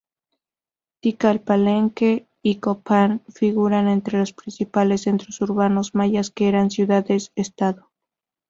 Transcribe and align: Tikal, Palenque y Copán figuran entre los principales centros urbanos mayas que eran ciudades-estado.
Tikal, 1.03 1.41
Palenque 1.41 2.25
y 2.41 2.55
Copán 2.55 3.21
figuran 3.29 3.87
entre 3.87 4.17
los 4.17 4.33
principales 4.33 5.01
centros 5.01 5.39
urbanos 5.41 5.93
mayas 5.93 6.31
que 6.31 6.47
eran 6.47 6.71
ciudades-estado. 6.71 7.91